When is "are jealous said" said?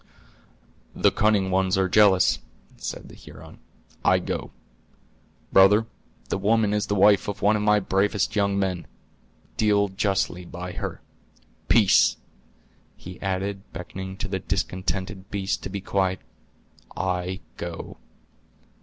1.77-3.07